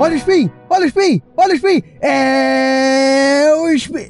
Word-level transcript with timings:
Olha 0.00 0.14
o 0.14 0.16
spin! 0.16 0.50
Olha 0.70 0.86
o 0.86 0.88
spin! 0.88 1.20
Olha 1.36 1.52
o 1.52 1.56
spin! 1.56 1.82
É! 2.00 2.99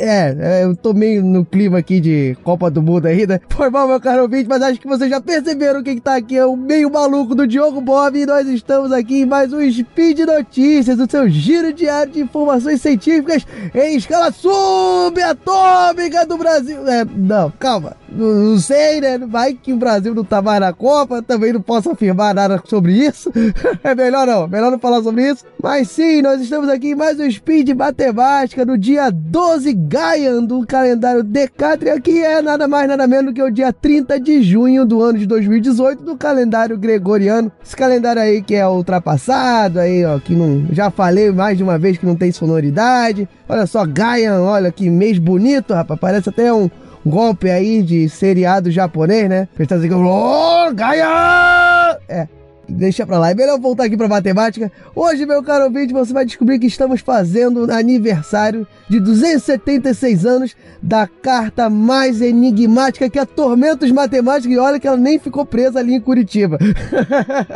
É, 0.00 0.34
é, 0.40 0.64
eu 0.64 0.74
tô 0.74 0.94
meio 0.94 1.22
no 1.22 1.44
clima 1.44 1.78
aqui 1.78 2.00
de 2.00 2.34
Copa 2.42 2.70
do 2.70 2.80
Mundo 2.80 3.04
ainda. 3.04 3.40
Foi 3.50 3.68
mal, 3.68 3.86
meu 3.86 4.00
caro 4.00 4.22
ouvinte, 4.22 4.48
mas 4.48 4.62
acho 4.62 4.80
que 4.80 4.88
vocês 4.88 5.10
já 5.10 5.20
perceberam 5.20 5.82
que 5.82 6.00
tá 6.00 6.16
aqui. 6.16 6.38
É 6.38 6.46
o 6.46 6.56
meio 6.56 6.90
maluco 6.90 7.34
do 7.34 7.46
Diogo 7.46 7.82
Bob 7.82 8.18
e 8.18 8.24
nós 8.24 8.48
estamos 8.48 8.92
aqui 8.92 9.20
em 9.20 9.26
mais 9.26 9.52
um 9.52 9.60
Speed 9.70 10.20
Notícias, 10.20 10.98
o 10.98 11.10
seu 11.10 11.28
giro 11.28 11.70
diário 11.72 12.12
de 12.12 12.20
informações 12.20 12.80
científicas 12.80 13.46
em 13.74 13.96
escala 13.96 14.32
subatômica 14.32 16.24
do 16.24 16.38
Brasil. 16.38 16.88
É, 16.88 17.04
não, 17.04 17.52
calma. 17.58 17.94
Não, 18.10 18.26
não 18.26 18.58
sei, 18.58 19.02
né? 19.02 19.18
Vai 19.18 19.52
que 19.52 19.72
o 19.72 19.76
Brasil 19.76 20.14
não 20.14 20.24
tá 20.24 20.40
mais 20.40 20.60
na 20.60 20.72
Copa, 20.72 21.22
também 21.22 21.52
não 21.52 21.60
posso 21.60 21.90
afirmar 21.90 22.34
nada 22.34 22.62
sobre 22.64 22.92
isso. 22.92 23.30
é 23.84 23.94
melhor 23.94 24.26
não, 24.26 24.48
melhor 24.48 24.70
não 24.70 24.78
falar 24.78 25.02
sobre 25.02 25.30
isso. 25.30 25.44
Mas 25.62 25.90
sim, 25.90 26.22
nós 26.22 26.40
estamos 26.40 26.70
aqui 26.70 26.92
em 26.92 26.94
mais 26.94 27.20
um 27.20 27.30
Speed 27.30 27.68
Matemática 27.70 28.64
no 28.64 28.78
dia 28.78 29.10
12 29.10 29.74
Gaian 29.90 30.44
do 30.44 30.64
calendário 30.64 31.24
Decátria, 31.24 32.00
que 32.00 32.22
é 32.22 32.40
nada 32.40 32.68
mais 32.68 32.86
nada 32.86 33.08
menos 33.08 33.34
que 33.34 33.42
o 33.42 33.50
dia 33.50 33.72
30 33.72 34.20
de 34.20 34.40
junho 34.40 34.86
do 34.86 35.02
ano 35.02 35.18
de 35.18 35.26
2018 35.26 36.04
do 36.04 36.16
calendário 36.16 36.78
gregoriano. 36.78 37.50
Esse 37.60 37.74
calendário 37.74 38.22
aí 38.22 38.40
que 38.40 38.54
é 38.54 38.64
ultrapassado, 38.68 39.80
aí 39.80 40.04
ó, 40.04 40.20
que 40.20 40.32
não 40.32 40.64
já 40.70 40.92
falei 40.92 41.32
mais 41.32 41.58
de 41.58 41.64
uma 41.64 41.76
vez 41.76 41.98
que 41.98 42.06
não 42.06 42.14
tem 42.14 42.30
sonoridade. 42.30 43.28
Olha 43.48 43.66
só, 43.66 43.84
Gaian, 43.84 44.42
olha 44.42 44.70
que 44.70 44.88
mês 44.88 45.18
bonito, 45.18 45.74
rapaz, 45.74 45.98
parece 45.98 46.28
até 46.28 46.54
um 46.54 46.70
golpe 47.04 47.50
aí 47.50 47.82
de 47.82 48.08
seriado 48.08 48.70
japonês, 48.70 49.28
né? 49.28 49.48
Pensando 49.56 49.84
assim, 49.84 49.92
oh, 49.92 50.72
Gaia! 50.72 51.98
É, 52.08 52.28
deixa 52.70 53.06
pra 53.06 53.18
lá. 53.18 53.30
É 53.30 53.34
melhor 53.34 53.58
voltar 53.58 53.84
aqui 53.84 53.96
pra 53.96 54.08
matemática. 54.08 54.70
Hoje, 54.94 55.26
meu 55.26 55.42
caro 55.42 55.64
ouvinte, 55.64 55.92
você 55.92 56.12
vai 56.12 56.24
descobrir 56.24 56.58
que 56.58 56.66
estamos 56.66 57.00
fazendo 57.00 57.70
aniversário 57.70 58.66
de 58.88 58.98
276 59.00 60.26
anos 60.26 60.56
da 60.82 61.06
carta 61.06 61.68
mais 61.68 62.20
enigmática 62.20 63.08
que 63.08 63.18
atormenta 63.18 63.84
os 63.84 63.92
matemáticos. 63.92 64.54
E 64.54 64.58
olha 64.58 64.80
que 64.80 64.86
ela 64.86 64.96
nem 64.96 65.18
ficou 65.18 65.44
presa 65.44 65.78
ali 65.78 65.94
em 65.94 66.00
Curitiba. 66.00 66.58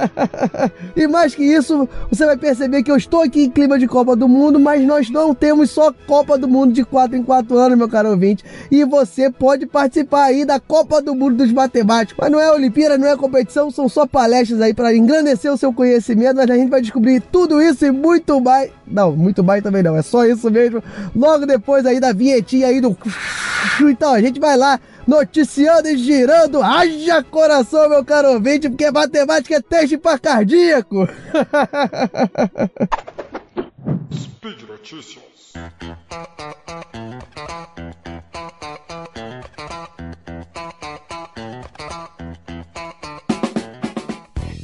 e 0.94 1.06
mais 1.06 1.34
que 1.34 1.42
isso, 1.42 1.88
você 2.10 2.26
vai 2.26 2.36
perceber 2.36 2.82
que 2.82 2.90
eu 2.90 2.96
estou 2.96 3.22
aqui 3.22 3.44
em 3.44 3.50
clima 3.50 3.78
de 3.78 3.86
Copa 3.86 4.14
do 4.14 4.28
Mundo, 4.28 4.58
mas 4.60 4.84
nós 4.84 5.10
não 5.10 5.34
temos 5.34 5.70
só 5.70 5.92
Copa 6.06 6.36
do 6.36 6.48
Mundo 6.48 6.72
de 6.72 6.84
4 6.84 7.16
em 7.16 7.22
4 7.22 7.56
anos, 7.56 7.78
meu 7.78 7.88
caro 7.88 8.10
ouvinte. 8.10 8.44
E 8.70 8.84
você 8.84 9.30
pode 9.30 9.66
participar 9.66 10.24
aí 10.24 10.44
da 10.44 10.60
Copa 10.60 11.00
do 11.00 11.14
Mundo 11.14 11.36
dos 11.36 11.52
Matemáticos. 11.52 12.16
Mas 12.18 12.30
não 12.30 12.40
é 12.40 12.52
Olimpíada, 12.52 12.98
não 12.98 13.08
é 13.08 13.16
competição, 13.16 13.70
são 13.70 13.88
só 13.88 14.06
palestras 14.06 14.60
aí 14.60 14.74
para 14.74 14.92
engrandecer 15.04 15.52
o 15.52 15.56
seu 15.56 15.72
conhecimento. 15.72 16.36
Mas 16.36 16.50
a 16.50 16.56
gente 16.56 16.70
vai 16.70 16.80
descobrir 16.80 17.20
tudo 17.20 17.60
isso 17.62 17.84
e 17.86 17.90
muito 17.90 18.40
mais. 18.40 18.70
Não, 18.86 19.12
muito 19.12 19.44
mais 19.44 19.62
também 19.62 19.82
não, 19.82 19.96
é 19.96 20.02
só 20.02 20.24
isso 20.24 20.50
mesmo. 20.50 20.82
Logo 21.14 21.46
depois 21.46 21.86
aí 21.86 22.00
da 22.00 22.12
vinhetinha 22.12 22.66
aí 22.68 22.80
do. 22.80 22.96
Então 23.80 24.12
a 24.12 24.20
gente 24.20 24.38
vai 24.38 24.56
lá 24.56 24.78
noticiando 25.06 25.88
e 25.88 25.96
girando. 25.96 26.62
Haja 26.62 27.22
coração, 27.22 27.88
meu 27.88 28.04
caro 28.04 28.34
ouvinte, 28.34 28.68
porque 28.68 28.90
matemática 28.90 29.56
é 29.56 29.60
teste 29.60 29.96
para 29.96 30.18
cardíaco. 30.18 31.08
Speed 34.12 34.62
Notícias. 34.68 35.24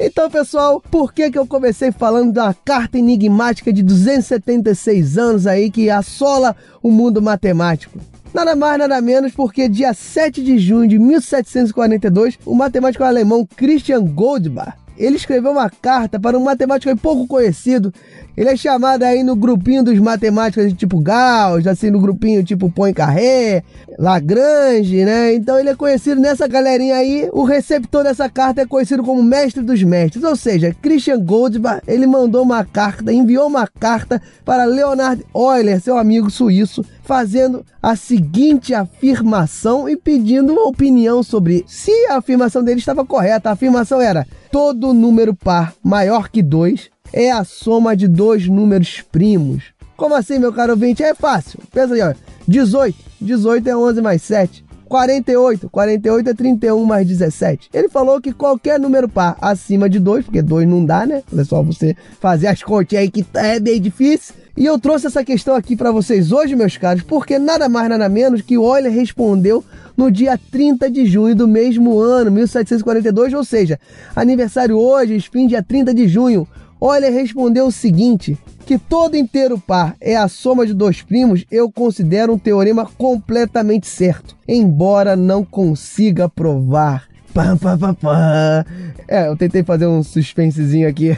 Então, 0.03 0.31
pessoal, 0.31 0.83
por 0.91 1.13
que, 1.13 1.31
que 1.31 1.39
eu 1.39 1.47
comecei 1.47 1.93
falando 1.93 2.33
da 2.33 2.55
carta 2.55 2.97
enigmática 2.97 3.71
de 3.71 3.83
276 3.83 5.19
anos 5.19 5.47
aí 5.47 5.71
que 5.71 5.91
assola 5.91 6.57
o 6.83 6.91
mundo 6.91 7.21
matemático? 7.21 7.99
Nada 8.33 8.57
mais, 8.57 8.79
nada 8.79 8.99
menos, 9.03 9.33
porque 9.33 9.69
dia 9.69 9.93
7 9.93 10.43
de 10.43 10.59
junho 10.59 10.89
de 10.89 10.99
1742, 10.99 12.39
o 12.47 12.55
matemático 12.55 13.05
alemão 13.05 13.47
Christian 13.55 14.03
Goldbach 14.03 14.80
ele 15.05 15.17
escreveu 15.17 15.53
uma 15.53 15.71
carta 15.71 16.21
para 16.21 16.39
um 16.39 16.45
matemático 16.45 16.95
pouco 16.97 17.27
conhecido. 17.27 17.93
Ele 18.37 18.49
é 18.49 18.57
chamado 18.57 19.03
aí 19.03 19.23
no 19.23 19.35
grupinho 19.35 19.83
dos 19.83 19.99
matemáticos 19.99 20.73
tipo 20.75 21.01
Gauss, 21.01 21.67
assim 21.67 21.91
no 21.91 22.01
grupinho 22.01 22.45
tipo 22.45 22.71
Poincaré, 22.71 23.63
Lagrange, 23.99 25.05
né? 25.05 25.35
Então 25.35 25.59
ele 25.59 25.71
é 25.71 25.75
conhecido 25.75 26.21
nessa 26.21 26.47
galerinha 26.47 26.97
aí. 26.97 27.29
O 27.33 27.45
receptor 27.45 28.05
dessa 28.05 28.29
carta 28.29 28.63
é 28.63 28.67
conhecido 28.67 29.03
como 29.03 29.23
mestre 29.23 29.63
dos 29.63 29.83
mestres, 29.83 30.25
ou 30.25 30.37
seja, 30.37 30.75
Christian 30.81 31.21
Goldbach. 31.21 31.83
Ele 31.87 32.07
mandou 32.07 32.43
uma 32.43 32.65
carta, 32.65 33.13
enviou 33.13 33.47
uma 33.47 33.67
carta 33.67 34.23
para 34.45 34.65
Leonard 34.65 35.25
Euler, 35.35 35.81
seu 35.81 35.99
amigo 35.99 36.31
suíço, 36.31 36.85
fazendo 37.11 37.67
a 37.83 37.97
seguinte 37.97 38.73
afirmação 38.73 39.89
e 39.89 39.97
pedindo 39.97 40.53
uma 40.53 40.69
opinião 40.69 41.25
sobre 41.25 41.65
se 41.67 41.91
a 42.07 42.19
afirmação 42.19 42.63
dele 42.63 42.79
estava 42.79 43.05
correta. 43.05 43.49
A 43.49 43.55
afirmação 43.55 44.01
era: 44.01 44.25
todo 44.53 44.95
número 44.95 45.35
par 45.35 45.75
maior 45.83 46.29
que 46.29 46.41
2 46.41 46.89
é 47.13 47.33
a 47.33 47.43
soma 47.43 47.97
de 47.97 48.07
dois 48.07 48.47
números 48.47 49.03
primos. 49.11 49.65
Como 49.97 50.15
assim, 50.15 50.39
meu 50.39 50.53
caro 50.53 50.75
ouvinte? 50.75 51.03
É 51.03 51.13
fácil. 51.13 51.59
Pensa 51.73 51.95
aí, 51.95 52.01
ó. 52.01 52.15
18. 52.47 52.97
18 53.21 53.69
é 53.69 53.77
11 53.77 54.01
mais 54.01 54.23
7. 54.23 54.65
48. 54.91 55.71
48 55.71 56.31
é 56.31 56.35
31 56.35 56.85
mais 56.85 57.07
17. 57.07 57.71
Ele 57.73 57.89
falou 57.89 58.21
que 58.21 58.33
qualquer 58.33 58.79
número 58.79 59.09
par 59.09 59.39
acima 59.41 59.89
de 59.89 60.01
2, 60.01 60.25
porque 60.25 60.43
2 60.43 60.69
não 60.69 60.85
dá, 60.85 61.07
né? 61.07 61.23
É 61.39 61.45
só 61.45 61.63
você 61.63 61.97
fazer 62.21 62.49
as 62.49 62.61
continhas 62.61 63.05
aí 63.05 63.11
que 63.11 63.25
é 63.35 63.61
bem 63.61 63.81
difícil. 63.81 64.35
E 64.57 64.67
eu 64.67 64.79
trouxe 64.81 65.07
essa 65.07 65.25
questão 65.25 65.55
aqui 65.55 65.77
para 65.77 65.93
vocês 65.93 66.33
hoje, 66.33 66.57
meus 66.57 66.77
caros, 66.77 67.05
porque 67.05 67.39
nada 67.39 67.69
mais 67.69 67.89
nada 67.89 68.09
menos 68.09 68.43
que 68.43 68.55
Euler 68.55 68.93
respondeu 68.93 69.65
no 69.97 70.11
dia 70.11 70.39
30 70.51 70.91
de 70.91 71.07
junho 71.07 71.37
do 71.37 71.47
mesmo 71.47 71.99
ano, 72.01 72.33
1742, 72.33 73.33
ou 73.33 73.45
seja, 73.45 73.79
aniversário 74.15 74.77
hoje, 74.77 75.21
fim 75.33 75.47
dia 75.47 75.63
30 75.63 75.95
de 75.95 76.09
junho. 76.09 76.49
Euler 76.83 77.13
respondeu 77.13 77.67
o 77.67 77.73
seguinte: 77.73 78.37
que 78.71 78.79
todo 78.79 79.17
inteiro 79.17 79.59
par 79.59 79.97
é 80.01 80.17
a 80.17 80.29
soma 80.29 80.65
de 80.65 80.73
dois 80.73 81.03
primos, 81.03 81.45
eu 81.51 81.69
considero 81.73 82.35
um 82.35 82.39
teorema 82.39 82.89
completamente 82.97 83.89
certo, 83.89 84.37
embora 84.47 85.17
não 85.17 85.45
consiga 85.45 86.29
provar. 86.29 87.09
Pá, 87.35 87.57
pá, 87.57 87.77
pá, 87.77 87.95
pá. 87.95 88.65
É, 89.09 89.27
eu 89.27 89.37
tentei 89.37 89.65
fazer 89.65 89.89
um 89.89 90.05
suspensezinho 90.05 90.89
aqui. 90.89 91.17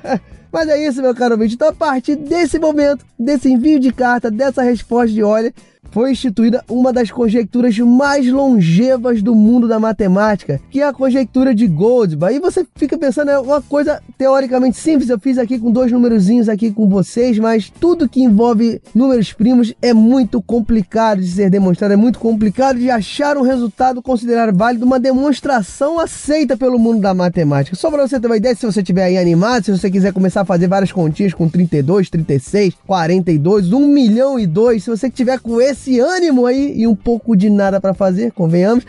Mas 0.50 0.66
é 0.66 0.82
isso, 0.82 1.02
meu 1.02 1.14
caro 1.14 1.34
ouvinte. 1.34 1.56
Então, 1.56 1.68
a 1.68 1.74
partir 1.74 2.16
desse 2.16 2.58
momento, 2.58 3.04
desse 3.18 3.52
envio 3.52 3.78
de 3.78 3.92
carta, 3.92 4.30
dessa 4.30 4.62
resposta 4.62 5.12
de 5.12 5.20
Euler, 5.20 5.52
foi 5.94 6.10
instituída 6.10 6.64
uma 6.68 6.92
das 6.92 7.08
conjecturas 7.12 7.78
mais 7.78 8.28
longevas 8.28 9.22
do 9.22 9.32
mundo 9.32 9.68
da 9.68 9.78
matemática, 9.78 10.60
que 10.68 10.80
é 10.80 10.88
a 10.88 10.92
conjectura 10.92 11.54
de 11.54 11.68
Goldbach. 11.68 12.34
E 12.34 12.40
você 12.40 12.66
fica 12.74 12.98
pensando, 12.98 13.30
é 13.30 13.38
uma 13.38 13.62
coisa 13.62 14.02
teoricamente 14.18 14.76
simples, 14.76 15.08
eu 15.08 15.20
fiz 15.20 15.38
aqui 15.38 15.56
com 15.56 15.70
dois 15.70 15.92
númerozinhos 15.92 16.48
aqui 16.48 16.72
com 16.72 16.88
vocês, 16.88 17.38
mas 17.38 17.70
tudo 17.70 18.08
que 18.08 18.20
envolve 18.20 18.82
números 18.92 19.32
primos 19.32 19.72
é 19.80 19.94
muito 19.94 20.42
complicado 20.42 21.20
de 21.20 21.28
ser 21.28 21.48
demonstrado, 21.48 21.94
é 21.94 21.96
muito 21.96 22.18
complicado 22.18 22.76
de 22.76 22.90
achar 22.90 23.36
um 23.36 23.42
resultado 23.42 24.02
considerado 24.02 24.52
válido, 24.52 24.84
uma 24.84 24.98
demonstração 24.98 26.00
aceita 26.00 26.56
pelo 26.56 26.76
mundo 26.76 27.02
da 27.02 27.14
matemática. 27.14 27.76
Só 27.76 27.88
para 27.88 28.04
você 28.04 28.18
ter 28.18 28.26
uma 28.26 28.36
ideia, 28.36 28.56
se 28.56 28.66
você 28.66 28.80
estiver 28.80 29.04
aí 29.04 29.16
animado, 29.16 29.66
se 29.66 29.70
você 29.70 29.88
quiser 29.88 30.12
começar 30.12 30.40
a 30.40 30.44
fazer 30.44 30.66
várias 30.66 30.90
continhas 30.90 31.32
com 31.32 31.48
32, 31.48 32.10
36, 32.10 32.74
42, 32.84 33.72
1 33.72 33.86
milhão 33.86 34.40
e 34.40 34.44
2, 34.44 34.82
se 34.82 34.90
você 34.90 35.08
tiver 35.08 35.38
com 35.38 35.60
esse 35.60 35.83
esse 35.84 36.00
ânimo 36.00 36.46
aí 36.46 36.72
e 36.76 36.86
um 36.86 36.94
pouco 36.94 37.36
de 37.36 37.50
nada 37.50 37.78
para 37.78 37.92
fazer, 37.92 38.32
convenhamos. 38.32 38.84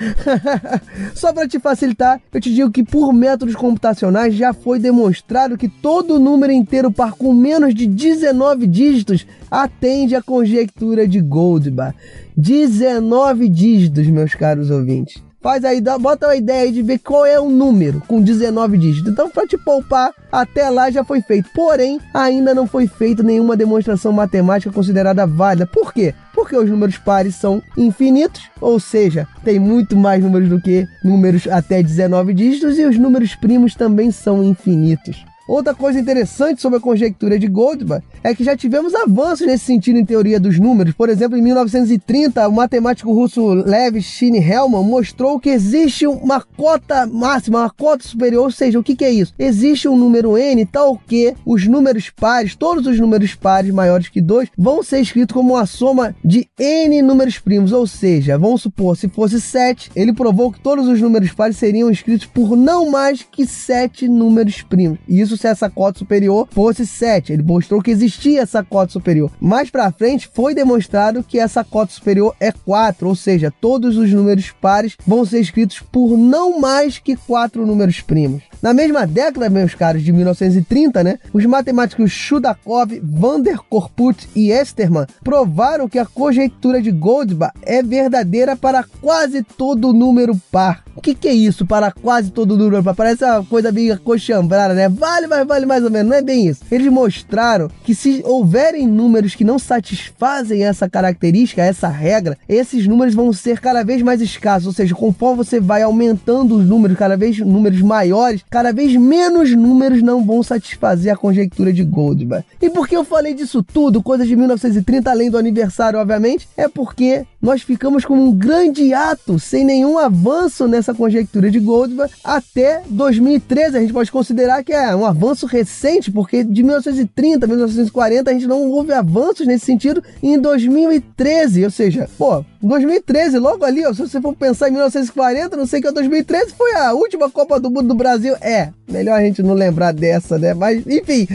Só 1.13 1.33
para 1.33 1.47
te 1.47 1.59
facilitar, 1.59 2.21
eu 2.33 2.39
te 2.39 2.53
digo 2.53 2.71
que 2.71 2.83
por 2.83 3.13
métodos 3.13 3.55
computacionais 3.55 4.33
já 4.33 4.53
foi 4.53 4.79
demonstrado 4.79 5.57
que 5.57 5.67
todo 5.67 6.19
número 6.19 6.53
inteiro 6.53 6.91
par 6.91 7.11
com 7.13 7.33
menos 7.33 7.75
de 7.75 7.85
19 7.85 8.65
dígitos 8.65 9.27
atende 9.51 10.15
à 10.15 10.21
conjectura 10.21 11.07
de 11.07 11.19
Goldbach. 11.19 11.95
19 12.37 13.49
dígitos, 13.49 14.07
meus 14.07 14.33
caros 14.33 14.69
ouvintes. 14.69 15.21
Faz 15.45 15.63
aí, 15.63 15.79
bota 15.79 16.25
uma 16.25 16.35
ideia 16.35 16.63
aí 16.63 16.71
de 16.71 16.81
ver 16.81 16.97
qual 16.97 17.23
é 17.23 17.39
o 17.39 17.51
número 17.51 18.01
com 18.07 18.19
19 18.19 18.79
dígitos. 18.79 19.11
Então, 19.11 19.29
para 19.29 19.45
te 19.45 19.55
poupar, 19.59 20.11
até 20.31 20.71
lá 20.71 20.89
já 20.89 21.03
foi 21.03 21.21
feito. 21.21 21.47
Porém, 21.53 21.99
ainda 22.11 22.55
não 22.55 22.65
foi 22.65 22.87
feita 22.87 23.21
nenhuma 23.21 23.55
demonstração 23.55 24.11
matemática 24.11 24.73
considerada 24.73 25.27
válida. 25.27 25.67
Por 25.67 25.93
quê? 25.93 26.15
Porque 26.35 26.55
os 26.55 26.69
números 26.69 26.97
pares 26.97 27.35
são 27.35 27.63
infinitos, 27.77 28.49
ou 28.59 28.79
seja, 28.79 29.25
tem 29.43 29.57
muito 29.57 29.95
mais 29.95 30.21
números 30.21 30.49
do 30.49 30.61
que 30.61 30.85
números 31.01 31.47
até 31.47 31.81
19 31.81 32.33
dígitos, 32.33 32.77
e 32.77 32.85
os 32.85 32.97
números 32.99 33.33
primos 33.35 33.73
também 33.73 34.11
são 34.11 34.43
infinitos. 34.43 35.25
Outra 35.47 35.75
coisa 35.75 35.99
interessante 35.99 36.59
sobre 36.59 36.79
a 36.79 36.81
conjectura 36.81 37.37
de 37.37 37.47
Goldbach 37.47 38.03
é 38.23 38.33
que 38.33 38.43
já 38.43 38.57
tivemos 38.57 38.95
avanços 38.95 39.45
nesse 39.45 39.65
sentido 39.65 39.99
em 39.99 40.05
teoria 40.05 40.39
dos 40.39 40.59
números. 40.59 40.95
Por 40.95 41.07
exemplo, 41.07 41.37
em 41.37 41.41
1930, 41.41 42.47
o 42.47 42.51
matemático 42.51 43.13
russo 43.13 43.53
Lev 43.53 43.97
Shin-Hellman 43.97 44.83
mostrou 44.83 45.39
que 45.39 45.49
existe 45.49 46.07
uma 46.07 46.41
cota 46.41 47.05
máxima, 47.05 47.59
uma 47.59 47.69
cota 47.69 48.07
superior, 48.07 48.45
ou 48.45 48.51
seja, 48.51 48.79
o 48.79 48.83
que, 48.83 48.95
que 48.95 49.05
é 49.05 49.11
isso? 49.11 49.33
Existe 49.37 49.87
um 49.87 49.95
número 49.95 50.35
n 50.35 50.65
tal 50.65 50.97
que 50.97 51.35
os 51.45 51.67
números 51.67 52.09
pares, 52.09 52.55
todos 52.55 52.87
os 52.87 52.99
números 52.99 53.35
pares 53.35 53.71
maiores 53.71 54.09
que 54.09 54.21
2, 54.21 54.49
vão 54.57 54.81
ser 54.81 54.99
escritos 54.99 55.35
como 55.35 55.53
uma 55.53 55.67
soma 55.67 56.15
de 56.25 56.47
n 56.57 57.03
números 57.03 57.37
primos, 57.37 57.71
ou 57.71 57.85
seja, 57.85 58.35
vamos 58.35 58.63
supor, 58.63 58.97
se 58.97 59.07
fosse 59.07 59.39
7, 59.39 59.91
ele 59.95 60.11
provou 60.11 60.51
que 60.51 60.59
todos 60.59 60.87
os 60.87 60.99
números 60.99 61.31
pares 61.33 61.57
seriam 61.57 61.91
escritos 61.91 62.25
por 62.25 62.57
não 62.57 62.89
mais 62.89 63.21
que 63.21 63.45
7 63.45 64.07
números 64.07 64.63
primos. 64.63 64.97
E 65.07 65.21
isso 65.21 65.34
se 65.37 65.47
essa 65.47 65.69
cota 65.69 65.99
superior 65.99 66.47
fosse 66.51 66.85
7. 66.85 67.33
Ele 67.33 67.43
mostrou 67.43 67.81
que 67.81 67.91
existia 67.91 68.41
essa 68.41 68.63
cota 68.63 68.91
superior. 68.91 69.31
Mais 69.39 69.69
para 69.69 69.91
frente 69.91 70.29
foi 70.33 70.53
demonstrado 70.53 71.23
que 71.23 71.39
essa 71.39 71.63
cota 71.63 71.93
superior 71.93 72.35
é 72.39 72.51
4, 72.51 73.07
ou 73.07 73.15
seja, 73.15 73.53
todos 73.61 73.97
os 73.97 74.11
números 74.11 74.51
pares 74.61 74.95
vão 75.05 75.25
ser 75.25 75.39
escritos 75.39 75.79
por 75.91 76.17
não 76.17 76.59
mais 76.59 76.97
que 76.97 77.15
4 77.15 77.65
números 77.65 78.01
primos. 78.01 78.43
Na 78.61 78.73
mesma 78.73 79.05
década, 79.05 79.49
meus 79.49 79.75
caros, 79.75 80.03
de 80.03 80.11
1930, 80.11 81.03
né, 81.03 81.19
os 81.31 81.45
matemáticos 81.45 82.11
Chudakov, 82.11 82.99
Van 83.03 83.39
der 83.39 83.59
Korput 83.59 84.27
e 84.35 84.51
Esterman 84.51 85.05
provaram 85.23 85.87
que 85.87 85.99
a 85.99 86.05
conjectura 86.05 86.81
de 86.81 86.91
Goldbach 86.91 87.53
é 87.61 87.83
verdadeira 87.83 88.55
para 88.55 88.83
quase 89.01 89.43
todo 89.43 89.93
número 89.93 90.35
par. 90.51 90.83
O 90.95 91.01
que, 91.01 91.13
que 91.13 91.27
é 91.27 91.33
isso 91.33 91.65
para 91.65 91.91
quase 91.91 92.31
todo 92.31 92.57
número 92.57 92.83
par? 92.83 92.95
Parece 92.95 93.25
uma 93.25 93.43
coisa 93.43 93.71
bem 93.71 93.91
acochambrada, 93.91 94.73
né? 94.73 94.89
Vale, 94.89 95.24
mas 95.27 95.45
vale 95.47 95.65
mais 95.65 95.83
ou 95.83 95.91
menos. 95.91 96.09
Não 96.09 96.17
é 96.17 96.21
bem 96.21 96.47
isso. 96.47 96.61
Eles 96.71 96.87
mostraram 96.87 97.69
que 97.83 97.95
se 97.95 98.21
houverem 98.25 98.87
números 98.87 99.35
que 99.35 99.43
não 99.43 99.59
satisfazem 99.59 100.63
essa 100.63 100.89
característica, 100.89 101.63
essa 101.63 101.87
regra, 101.87 102.37
esses 102.47 102.87
números 102.87 103.13
vão 103.13 103.31
ser 103.33 103.59
cada 103.59 103.83
vez 103.83 104.01
mais 104.01 104.21
escassos. 104.21 104.67
Ou 104.67 104.73
seja, 104.73 104.95
conforme 104.95 105.37
você 105.37 105.59
vai 105.59 105.81
aumentando 105.81 106.55
os 106.55 106.65
números, 106.65 106.97
cada 106.97 107.17
vez 107.17 107.39
números 107.39 107.81
maiores, 107.81 108.43
cada 108.49 108.71
vez 108.71 108.95
menos 108.95 109.51
números 109.51 110.01
não 110.01 110.23
vão 110.23 110.41
satisfazer 110.43 111.13
a 111.13 111.17
conjectura 111.17 111.71
de 111.71 111.83
Goldbach. 111.83 112.45
E 112.61 112.69
por 112.69 112.87
que 112.87 112.95
eu 112.95 113.03
falei 113.03 113.33
disso 113.33 113.63
tudo, 113.63 114.01
coisas 114.01 114.27
de 114.27 114.35
1930, 114.35 115.09
além 115.09 115.29
do 115.29 115.37
aniversário, 115.37 115.99
obviamente? 115.99 116.47
É 116.57 116.67
porque 116.67 117.25
nós 117.45 117.61
ficamos 117.61 118.03
com 118.03 118.15
um 118.15 118.33
grande 118.33 118.91
ato, 118.91 119.37
sem 119.37 119.63
nenhum 119.63 119.99
avanço 119.99 120.67
nessa 120.67 120.95
conjectura 120.95 121.51
de 121.51 121.59
Goldbach 121.59 122.11
até 122.23 122.81
2013. 122.89 123.77
A 123.77 123.81
gente 123.81 123.93
pode 123.93 124.11
considerar 124.11 124.63
que 124.63 124.73
é 124.73 124.95
um 124.95 125.05
avanço 125.05 125.45
recente, 125.45 126.11
porque 126.11 126.43
de 126.43 126.63
1930 126.63 127.45
a 127.45 127.47
1940 127.47 128.31
a 128.31 128.33
gente 128.33 128.47
não 128.47 128.63
houve 128.71 128.93
avanços 128.93 129.45
nesse 129.45 129.63
sentido. 129.63 130.03
E 130.23 130.29
em 130.29 130.39
2013, 130.39 131.65
ou 131.65 131.69
seja, 131.69 132.09
pô, 132.17 132.43
2013, 132.67 133.37
logo 133.37 133.63
ali, 133.63 133.85
ó, 133.85 133.93
se 133.93 134.01
você 134.01 134.19
for 134.19 134.33
pensar 134.35 134.69
em 134.69 134.71
1940, 134.71 135.55
não 135.55 135.67
sei 135.67 135.81
que 135.81 135.87
é 135.87 135.91
2013 135.91 136.53
foi 136.57 136.73
a 136.73 136.93
última 136.93 137.29
Copa 137.29 137.59
do 137.59 137.69
Mundo 137.69 137.89
do 137.89 137.95
Brasil. 137.95 138.35
É, 138.41 138.69
melhor 138.87 139.19
a 139.19 139.23
gente 139.23 139.43
não 139.43 139.53
lembrar 139.53 139.91
dessa, 139.91 140.37
né? 140.37 140.53
Mas 140.53 140.85
enfim, 140.87 141.27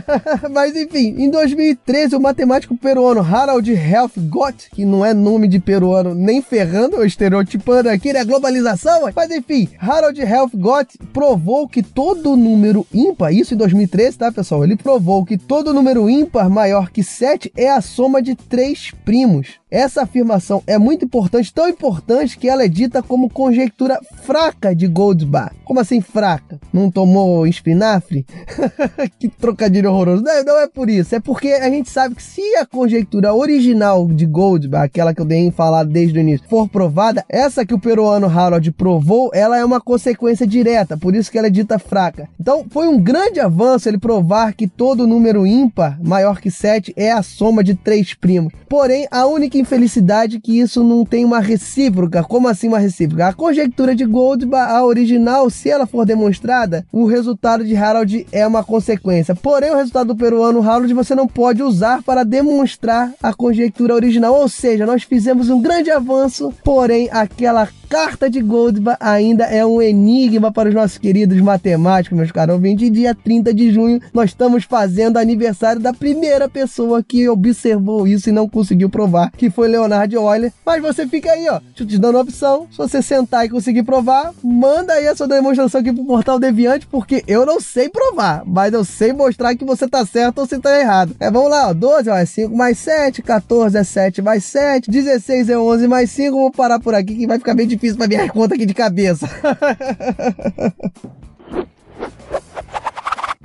mas 0.50 0.74
enfim, 0.74 1.14
em 1.18 1.30
2013 1.30 2.16
o 2.16 2.20
matemático 2.20 2.76
peruano 2.76 3.20
Harald 3.20 3.68
Helfgott, 3.68 4.70
que 4.72 4.84
não 4.84 5.04
é 5.04 5.12
nome 5.12 5.48
de 5.48 5.58
peruano 5.58 6.14
nem 6.14 6.40
ferrando, 6.40 6.96
ou 6.96 7.04
estereotipando 7.04 7.88
aqui, 7.88 8.12
né? 8.12 8.24
Globalização, 8.24 9.10
mas 9.14 9.30
enfim, 9.30 9.68
Harald 9.78 10.18
Helfgott 10.18 10.98
provou 11.12 11.68
que 11.68 11.82
todo 11.82 12.36
número 12.36 12.86
ímpar, 12.94 13.32
isso 13.32 13.54
em 13.54 13.56
2013, 13.56 14.18
tá 14.18 14.32
pessoal? 14.32 14.64
Ele 14.64 14.76
provou 14.76 15.24
que 15.24 15.36
todo 15.36 15.74
número 15.74 16.08
ímpar 16.08 16.48
maior 16.48 16.90
que 16.90 17.02
7 17.02 17.52
é 17.56 17.70
a 17.70 17.80
soma 17.80 18.22
de 18.22 18.34
três 18.34 18.90
primos. 19.04 19.58
Essa 19.70 20.02
afirmação 20.02 20.62
é 20.66 20.78
muito 20.78 21.04
importante, 21.04 21.52
tão 21.52 21.68
importante 21.68 22.38
que 22.38 22.48
ela 22.48 22.64
é 22.64 22.68
dita 22.68 23.02
como 23.02 23.28
conjectura 23.28 24.00
fraca 24.22 24.74
de 24.74 24.86
Goldbach. 24.86 25.54
Como 25.62 25.78
assim 25.78 26.00
fraca? 26.00 26.58
Não 26.72 26.90
tomou 26.90 27.46
espinafre? 27.46 28.24
que 29.20 29.28
trocadilho 29.28 29.90
horroroso. 29.90 30.22
Não, 30.22 30.42
não, 30.42 30.58
é 30.58 30.66
por 30.66 30.88
isso, 30.88 31.14
é 31.14 31.20
porque 31.20 31.48
a 31.48 31.68
gente 31.68 31.90
sabe 31.90 32.14
que 32.14 32.22
se 32.22 32.40
a 32.56 32.64
conjectura 32.64 33.34
original 33.34 34.06
de 34.06 34.24
Goldbach, 34.24 34.86
aquela 34.86 35.12
que 35.12 35.20
eu 35.20 35.26
dei 35.26 35.40
em 35.40 35.50
falar 35.50 35.84
desde 35.84 36.18
o 36.18 36.22
início, 36.22 36.48
for 36.48 36.66
provada, 36.66 37.22
essa 37.28 37.66
que 37.66 37.74
o 37.74 37.78
peruano 37.78 38.26
Harold 38.26 38.72
provou, 38.72 39.30
ela 39.34 39.58
é 39.58 39.64
uma 39.64 39.82
consequência 39.82 40.46
direta, 40.46 40.96
por 40.96 41.14
isso 41.14 41.30
que 41.30 41.36
ela 41.36 41.48
é 41.48 41.50
dita 41.50 41.78
fraca. 41.78 42.26
Então, 42.40 42.64
foi 42.70 42.88
um 42.88 42.98
grande 42.98 43.38
avanço 43.38 43.86
ele 43.86 43.98
provar 43.98 44.54
que 44.54 44.66
todo 44.66 45.06
número 45.06 45.46
ímpar 45.46 45.98
maior 46.02 46.40
que 46.40 46.50
7 46.50 46.94
é 46.96 47.12
a 47.12 47.22
soma 47.22 47.62
de 47.62 47.74
três 47.74 48.14
primos. 48.14 48.52
Porém, 48.66 49.06
a 49.10 49.26
única 49.26 49.57
infelicidade 49.58 50.40
que 50.40 50.58
isso 50.58 50.82
não 50.82 51.04
tem 51.04 51.24
uma 51.24 51.40
recíproca. 51.40 52.22
Como 52.22 52.48
assim 52.48 52.68
uma 52.68 52.78
recíproca? 52.78 53.28
A 53.28 53.32
conjectura 53.32 53.94
de 53.94 54.04
Goldbach, 54.04 54.72
a 54.72 54.84
original, 54.84 55.50
se 55.50 55.70
ela 55.70 55.86
for 55.86 56.04
demonstrada, 56.04 56.86
o 56.92 57.06
resultado 57.06 57.64
de 57.64 57.76
Harold 57.76 58.26
é 58.32 58.46
uma 58.46 58.64
consequência. 58.64 59.34
Porém, 59.34 59.70
o 59.70 59.76
resultado 59.76 60.08
do 60.08 60.16
peruano 60.16 60.62
Harold 60.62 60.92
você 60.94 61.14
não 61.14 61.26
pode 61.26 61.62
usar 61.62 62.02
para 62.02 62.24
demonstrar 62.24 63.12
a 63.22 63.32
conjectura 63.32 63.94
original. 63.94 64.34
Ou 64.34 64.48
seja, 64.48 64.86
nós 64.86 65.02
fizemos 65.02 65.48
um 65.48 65.60
grande 65.60 65.90
avanço, 65.90 66.52
porém 66.64 67.08
aquela 67.10 67.68
carta 67.88 68.28
de 68.28 68.42
Goldbach 68.42 68.98
ainda 69.00 69.44
é 69.44 69.64
um 69.64 69.80
enigma 69.80 70.52
para 70.52 70.68
os 70.68 70.74
nossos 70.74 70.98
queridos 70.98 71.40
matemáticos, 71.40 72.16
meus 72.16 72.30
caros 72.30 72.54
ouvintes. 72.54 72.92
dia 72.92 73.14
30 73.14 73.54
de 73.54 73.72
junho, 73.72 74.00
nós 74.12 74.30
estamos 74.30 74.64
fazendo 74.64 75.16
aniversário 75.16 75.80
da 75.80 75.92
primeira 75.92 76.48
pessoa 76.48 77.02
que 77.02 77.28
observou 77.28 78.06
isso 78.06 78.28
e 78.28 78.32
não 78.32 78.48
conseguiu 78.48 78.90
provar, 78.90 79.32
que 79.32 79.48
foi 79.48 79.68
Leonard 79.68 80.14
Euler. 80.14 80.52
Mas 80.66 80.82
você 80.82 81.06
fica 81.06 81.32
aí, 81.32 81.48
ó, 81.48 81.60
te 81.74 81.98
dando 81.98 82.18
a 82.18 82.20
opção. 82.20 82.66
Se 82.70 82.76
você 82.76 83.00
sentar 83.00 83.46
e 83.46 83.48
conseguir 83.48 83.82
provar, 83.84 84.34
manda 84.44 84.92
aí 84.92 85.08
a 85.08 85.16
sua 85.16 85.26
demonstração 85.26 85.80
aqui 85.80 85.92
pro 85.92 86.04
Portal 86.04 86.38
Deviante, 86.38 86.86
porque 86.86 87.24
eu 87.26 87.46
não 87.46 87.58
sei 87.58 87.88
provar, 87.88 88.42
mas 88.44 88.74
eu 88.74 88.84
sei 88.84 89.14
mostrar 89.14 89.54
que 89.54 89.64
você 89.64 89.88
tá 89.88 90.04
certo 90.04 90.40
ou 90.40 90.46
você 90.46 90.58
tá 90.58 90.78
errado. 90.78 91.16
É, 91.18 91.30
vamos 91.30 91.50
lá, 91.50 91.68
ó, 91.68 91.72
12 91.72 92.10
ó, 92.10 92.16
é 92.16 92.26
5 92.26 92.54
mais 92.54 92.78
7, 92.78 93.22
14 93.22 93.78
é 93.78 93.84
7 93.84 94.20
mais 94.20 94.44
7, 94.44 94.90
16 94.90 95.48
é 95.48 95.58
11 95.58 95.88
mais 95.88 96.10
5. 96.10 96.36
Vou 96.36 96.50
parar 96.50 96.78
por 96.78 96.94
aqui 96.94 97.14
que 97.14 97.26
vai 97.26 97.38
ficar 97.38 97.54
bem 97.54 97.66
difícil 97.66 97.77
difícil 97.78 97.96
pra 97.96 98.08
minha 98.08 98.28
conta 98.28 98.54
aqui 98.54 98.66
de 98.66 98.74
cabeça. 98.74 99.28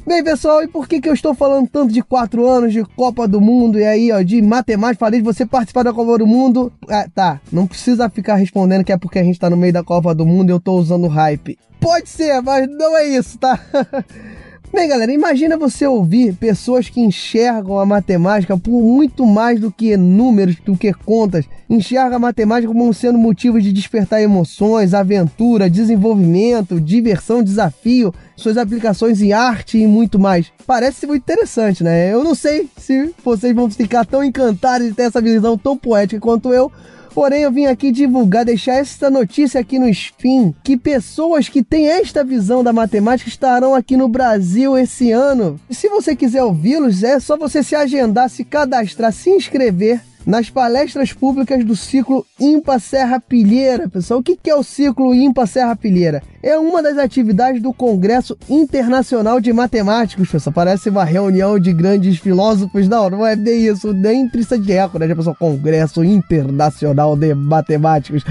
Bem, 0.06 0.22
pessoal, 0.22 0.62
e 0.62 0.68
por 0.68 0.86
que, 0.86 1.00
que 1.00 1.08
eu 1.08 1.14
estou 1.14 1.34
falando 1.34 1.70
tanto 1.70 1.94
de 1.94 2.02
quatro 2.02 2.46
anos 2.46 2.74
de 2.74 2.84
Copa 2.84 3.26
do 3.26 3.40
Mundo 3.40 3.80
e 3.80 3.86
aí, 3.86 4.12
ó, 4.12 4.22
de 4.22 4.42
matemática? 4.42 5.00
Falei 5.00 5.22
de 5.22 5.26
você 5.26 5.46
participar 5.46 5.84
da 5.84 5.94
Copa 5.94 6.18
do 6.18 6.28
Mundo. 6.28 6.74
Ah, 6.90 7.08
tá, 7.14 7.40
não 7.50 7.66
precisa 7.66 8.10
ficar 8.10 8.36
respondendo 8.36 8.84
que 8.84 8.92
é 8.92 8.98
porque 8.98 9.20
a 9.20 9.24
gente 9.24 9.40
tá 9.40 9.50
no 9.50 9.56
meio 9.56 9.72
da 9.72 9.82
Copa 9.82 10.14
do 10.14 10.26
Mundo 10.26 10.50
e 10.50 10.52
eu 10.52 10.60
tô 10.60 10.74
usando 10.74 11.08
hype. 11.08 11.58
Pode 11.80 12.10
ser, 12.10 12.42
mas 12.42 12.68
não 12.68 12.98
é 12.98 13.06
isso, 13.06 13.38
tá? 13.38 13.58
Bem, 14.74 14.90
galera, 14.90 15.14
imagina 15.14 15.56
você 15.56 15.86
ouvir 15.86 16.34
pessoas 16.34 16.90
que 16.90 17.00
enxergam 17.00 17.78
a 17.78 17.86
matemática 17.86 18.58
por 18.58 18.82
muito 18.82 19.24
mais 19.24 19.60
do 19.60 19.72
que 19.72 19.96
números, 19.96 20.56
do 20.66 20.76
que 20.76 20.92
contas. 20.92 21.46
Enxerga 21.70 22.16
a 22.16 22.20
matemática 22.20 22.74
como 22.74 22.92
sendo 22.92 23.20
motivo 23.20 23.62
de 23.62 23.72
despertar 23.72 24.20
emoções, 24.20 24.96
aventura, 24.96 25.70
desenvolvimento, 25.70 26.82
diversão, 26.82 27.44
desafio, 27.44 28.12
suas 28.36 28.58
aplicações 28.58 29.22
em 29.22 29.32
arte 29.32 29.78
e 29.78 29.86
muito 29.86 30.18
mais. 30.18 30.52
Parece 30.66 31.06
muito 31.06 31.22
interessante, 31.22 31.84
né? 31.84 32.12
Eu 32.12 32.24
não 32.24 32.34
sei 32.34 32.68
se 32.76 33.14
vocês 33.24 33.54
vão 33.54 33.70
ficar 33.70 34.08
tão 34.08 34.24
encantados 34.24 34.88
de 34.88 34.94
ter 34.96 35.04
essa 35.04 35.22
visão 35.22 35.56
tão 35.56 35.78
poética 35.78 36.20
quanto 36.20 36.52
eu, 36.52 36.72
Porém, 37.14 37.44
eu 37.44 37.52
vim 37.52 37.66
aqui 37.66 37.92
divulgar, 37.92 38.44
deixar 38.44 38.74
essa 38.74 39.08
notícia 39.08 39.62
aqui 39.62 39.78
no 39.78 39.88
Spin, 39.88 40.54
que 40.64 40.76
pessoas 40.76 41.48
que 41.48 41.62
têm 41.62 41.88
esta 41.88 42.24
visão 42.24 42.64
da 42.64 42.74
matemática 42.74 43.30
estarão 43.30 43.76
aqui 43.76 43.96
no 43.96 44.08
Brasil 44.08 44.76
esse 44.76 45.12
ano. 45.12 45.60
E 45.70 45.76
se 45.76 45.88
você 45.88 46.16
quiser 46.16 46.44
ouvi-los, 46.44 47.04
é 47.04 47.20
só 47.20 47.38
você 47.38 47.62
se 47.62 47.76
agendar, 47.76 48.30
se 48.32 48.44
cadastrar, 48.44 49.14
se 49.14 49.30
inscrever 49.30 50.02
nas 50.26 50.50
palestras 50.50 51.14
públicas 51.14 51.64
do 51.64 51.76
ciclo 51.76 52.26
Impa 52.40 52.80
Serra 52.80 53.20
Pilheira. 53.20 53.88
Pessoal, 53.88 54.20
o 54.20 54.24
que 54.24 54.50
é 54.50 54.56
o 54.56 54.64
ciclo 54.64 55.14
Impa 55.14 55.46
Serra 55.46 55.76
Pilheira? 55.76 56.24
É 56.44 56.60
uma 56.60 56.84
das 56.84 56.98
atividades 56.98 57.62
do 57.62 57.72
Congresso 57.72 58.38
Internacional 58.50 59.40
de 59.40 59.54
Matemáticos. 59.54 60.30
Parece 60.54 60.90
uma 60.90 61.06
reunião 61.06 61.58
de 61.58 61.72
grandes 61.72 62.20
filósofos. 62.20 62.86
Não, 62.86 63.10
não 63.10 63.26
é 63.26 63.34
bem 63.34 63.66
isso, 63.68 63.94
nem 63.94 64.28
precisa 64.28 64.60
de 64.60 64.74
eco, 64.74 65.00
né? 65.00 65.08
pessoal, 65.16 65.38
Congresso 65.40 66.04
Internacional 66.04 67.16
de 67.16 67.34
Matemáticos. 67.34 68.26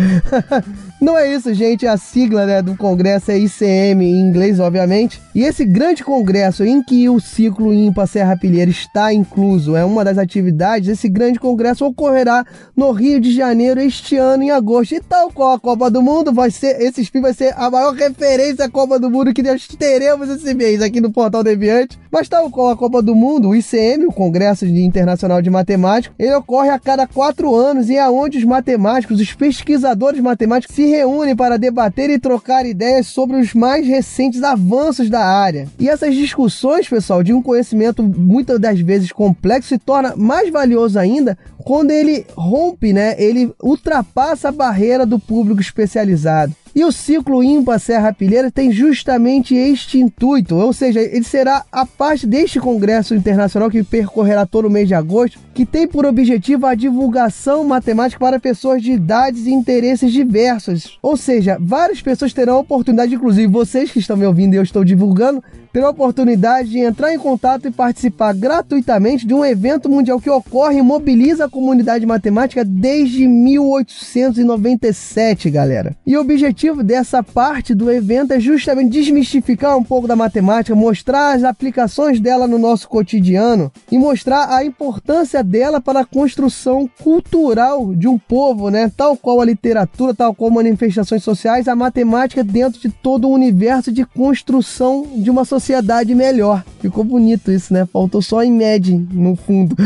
não 1.01 1.17
é 1.17 1.35
isso, 1.35 1.55
gente. 1.55 1.87
A 1.87 1.97
sigla 1.97 2.45
né, 2.45 2.61
do 2.61 2.77
congresso 2.77 3.31
é 3.31 3.39
ICM, 3.39 4.05
em 4.05 4.21
inglês, 4.21 4.61
obviamente. 4.61 5.19
E 5.35 5.43
esse 5.43 5.65
grande 5.65 6.05
congresso 6.05 6.67
em 6.67 6.83
que 6.83 7.09
o 7.09 7.19
ciclo 7.19 7.73
Impa 7.73 8.07
Serra 8.07 8.37
Pilheira 8.37 8.71
está 8.71 9.11
incluso, 9.15 9.75
é 9.75 9.87
uma 9.87 10.05
das 10.05 10.19
atividades. 10.19 10.91
Esse 10.91 11.09
grande 11.09 11.41
congresso 11.41 11.87
ocorrerá 11.87 12.45
no 12.77 12.91
Rio 12.91 13.19
de 13.19 13.35
Janeiro 13.35 13.81
este 13.81 14.19
ano, 14.19 14.43
em 14.43 14.51
agosto. 14.51 14.95
E 14.95 15.01
tal 15.01 15.31
qual 15.31 15.55
a 15.55 15.59
Copa 15.59 15.91
do 15.91 16.03
Mundo, 16.03 16.31
vai 16.31 16.51
ser, 16.51 16.79
esse 16.83 17.01
spin 17.01 17.23
vai 17.23 17.33
ser 17.33 17.55
a 17.57 17.71
maior 17.71 18.02
referência 18.09 18.65
à 18.65 18.71
Copa 18.71 18.99
do 18.99 19.11
Mundo 19.11 19.33
que 19.33 19.43
nós 19.43 19.67
teremos 19.67 20.29
esse 20.29 20.55
mês 20.55 20.83
aqui 20.83 21.01
no 21.01 21.13
Portal 21.13 21.43
Deviante. 21.43 21.99
Mas 22.11 22.29
tal 22.29 22.51
qual 22.51 22.71
a 22.71 22.77
Copa 22.77 23.01
do 23.01 23.15
Mundo, 23.15 23.49
o 23.49 23.57
ICM, 23.57 24.07
o 24.07 24.13
Congresso 24.13 24.67
Internacional 24.67 25.41
de 25.41 25.49
Matemática, 25.49 26.15
ele 26.19 26.35
ocorre 26.35 26.69
a 26.69 26.79
cada 26.79 27.07
quatro 27.07 27.55
anos 27.55 27.89
e 27.89 27.97
é 27.97 28.09
onde 28.09 28.39
os 28.39 28.45
matemáticos, 28.45 29.21
os 29.21 29.33
pesquisadores 29.33 30.21
matemáticos 30.21 30.77
se 30.77 30.85
reúnem 30.85 31.35
para 31.35 31.59
debater 31.59 32.11
e 32.11 32.19
trocar 32.19 32.67
ideias 32.67 33.07
sobre 33.07 33.37
os 33.37 33.55
mais 33.55 33.87
recentes 33.87 34.43
avanços 34.43 35.09
da 35.09 35.25
área. 35.25 35.69
E 35.79 35.89
essas 35.89 36.15
discussões, 36.15 36.89
pessoal, 36.89 37.23
de 37.23 37.33
um 37.33 37.41
conhecimento 37.41 38.03
muitas 38.03 38.61
das 38.61 38.79
vezes 38.81 39.11
complexo 39.11 39.69
se 39.69 39.79
torna 39.79 40.15
mais 40.17 40.51
valioso 40.51 40.99
ainda 40.99 41.39
quando 41.65 41.91
ele 41.91 42.27
rompe, 42.37 42.93
né? 42.93 43.15
Ele 43.19 43.53
ultrapassa 43.63 44.49
a 44.49 44.53
barreira 44.53 45.07
do 45.07 45.19
público 45.19 45.61
especializado. 45.61 46.55
E 46.75 46.85
o 46.85 46.91
ciclo 46.91 47.43
ímpar 47.43 47.79
Serra 47.79 48.15
Pilheira 48.15 48.51
tem 48.51 48.73
justamente 48.73 49.55
este 49.55 49.99
intuito, 49.99 50.57
ou 50.57 50.73
seja, 50.73 51.01
ele 51.01 51.23
será 51.23 51.65
a 51.71 51.85
parte 51.85 52.27
deste 52.27 52.59
congresso 52.59 53.15
internacional 53.15 53.71
que 53.71 53.83
percorrerá 53.83 54.47
todo 54.47 54.69
o 54.69 54.71
mês 54.71 54.89
de 54.89 54.95
agosto, 54.95 55.39
que 55.53 55.67
tem 55.67 55.87
por 55.87 56.07
objetivo 56.07 56.65
a 56.65 56.75
divulgação 56.75 57.63
matemática 57.63 58.19
para 58.19 58.41
pessoas 58.41 58.83
de 58.83 58.93
idades 58.93 59.47
e 59.47 59.53
interesses 59.53 60.11
diversos. 60.11 60.99
Ou 61.03 61.15
seja, 61.15 61.59
várias 61.61 62.01
pessoas 62.01 62.33
terão 62.33 62.55
a 62.55 62.61
oportunidade, 62.61 63.15
inclusive 63.15 63.47
vocês 63.53 63.91
que 63.91 63.99
estão 63.99 64.17
me 64.17 64.25
ouvindo 64.25 64.55
e 64.55 64.57
eu 64.57 64.63
estou 64.63 64.83
divulgando, 64.83 65.45
terão 65.73 65.89
a 65.89 65.91
oportunidade 65.91 66.69
de 66.69 66.79
entrar 66.79 67.13
em 67.15 67.19
contato 67.19 67.67
e 67.67 67.71
participar 67.71 68.35
gratuitamente 68.35 69.27
de 69.27 69.33
um 69.33 69.43
evento 69.45 69.89
mundial 69.89 70.21
que 70.21 70.29
ocorre 70.29 70.79
e 70.79 70.83
mobiliza 70.83 71.47
a 71.47 71.51
comunidade 71.51 72.05
matemática 72.05 72.63
desde 72.65 73.27
1897, 73.27 75.49
galera. 75.49 75.97
E 76.07 76.15
o 76.17 76.21
objetivo 76.21 76.83
dessa 76.83 77.23
parte 77.23 77.75
do 77.75 77.91
evento 77.91 78.35
é 78.35 78.41
justamente 78.41 78.91
desmistificar 78.91 79.79
um 79.79 79.83
pouco 79.83 80.07
da 80.07 80.15
matemática, 80.15 80.75
mostrar 80.75 81.35
as 81.35 81.43
aplicações 81.45 82.21
dela 82.21 82.47
no 82.47 82.59
nosso 82.59 82.87
cotidiano 82.89 83.73
e 83.91 83.97
mostrar 83.99 84.55
a 84.55 84.63
importância 84.65 85.43
dela 85.43 85.81
para 85.81 86.01
a 86.01 86.05
construção 86.05 86.87
cultural 87.03 87.95
de 87.95 88.07
um 88.07 88.19
povo, 88.19 88.69
né? 88.69 88.93
Tal 88.95 89.17
qual 89.17 89.41
a 89.41 89.47
literatura, 89.47 90.13
tal 90.13 90.35
qual 90.35 90.51
manifestações 90.51 91.23
sociais, 91.23 91.67
a 91.67 91.75
matemática 91.75 92.45
dentro 92.45 92.79
de 92.81 92.91
todo 92.91 93.27
o 93.27 93.33
universo 93.33 93.91
de 93.91 94.05
construção 94.05 95.07
de 95.17 95.31
uma 95.31 95.47
sociedade 95.47 95.62
sociedade 95.63 96.13
melhor. 96.13 96.65
Ficou 96.81 97.05
bonito 97.05 97.53
isso, 97.53 97.73
né? 97.73 97.87
Faltou 97.87 98.21
só 98.21 98.43
Imagine 98.43 99.09
no 99.13 99.37
fundo. 99.37 99.77